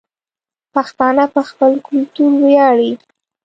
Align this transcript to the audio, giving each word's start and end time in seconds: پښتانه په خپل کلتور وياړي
پښتانه 0.73 1.25
په 1.33 1.41
خپل 1.49 1.71
کلتور 1.87 2.31
وياړي 2.43 2.91